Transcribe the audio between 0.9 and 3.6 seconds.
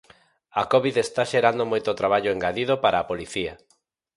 está xerando moito traballo engadido para a policía.